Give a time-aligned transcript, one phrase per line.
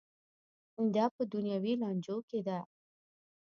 [0.95, 2.59] دا په دنیوي لانجو کې ده.